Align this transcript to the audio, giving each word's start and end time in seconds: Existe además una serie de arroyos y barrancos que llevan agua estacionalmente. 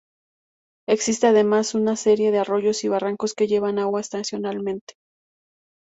Existe 0.87 1.27
además 1.27 1.75
una 1.75 1.95
serie 1.95 2.31
de 2.31 2.39
arroyos 2.39 2.83
y 2.83 2.87
barrancos 2.87 3.35
que 3.35 3.45
llevan 3.45 3.77
agua 3.77 4.01
estacionalmente. 4.01 4.95